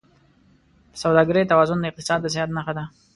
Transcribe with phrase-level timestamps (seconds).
[0.93, 2.85] د سوداګرۍ توازن د اقتصاد د صحت نښه ده.